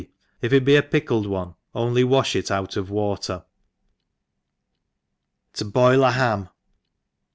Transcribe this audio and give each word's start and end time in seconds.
If 0.41 0.51
it 0.51 0.65
be 0.65 0.75
a 0.75 0.81
pickled 0.81 1.27
one, 1.27 1.53
pnly 1.75 2.03
wafh 2.03 2.35
it 2.35 2.49
out 2.49 2.75
of 2.75 2.89
,water. 2.89 3.45
To 5.53 5.63
boil 5.65 6.03
a 6.03 6.09
Ham. 6.09 6.49